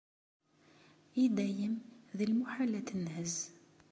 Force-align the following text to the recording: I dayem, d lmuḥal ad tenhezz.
I 1.23 1.25
dayem, 1.35 1.75
d 2.17 2.19
lmuḥal 2.31 2.71
ad 2.79 2.85
tenhezz. 2.87 3.37